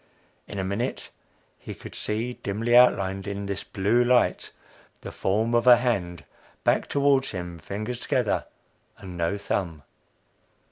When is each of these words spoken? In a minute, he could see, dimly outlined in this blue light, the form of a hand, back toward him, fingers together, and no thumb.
In 0.47 0.57
a 0.57 0.63
minute, 0.63 1.11
he 1.59 1.75
could 1.75 1.93
see, 1.93 2.39
dimly 2.41 2.75
outlined 2.75 3.27
in 3.27 3.45
this 3.45 3.63
blue 3.63 4.03
light, 4.03 4.49
the 5.01 5.11
form 5.11 5.53
of 5.53 5.67
a 5.67 5.77
hand, 5.77 6.23
back 6.63 6.89
toward 6.89 7.25
him, 7.25 7.59
fingers 7.59 8.01
together, 8.01 8.45
and 8.97 9.15
no 9.15 9.37
thumb. 9.37 9.83